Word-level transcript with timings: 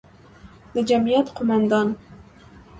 د 0.73 0.75
جمعیت 0.89 1.27
قوماندان، 1.35 1.87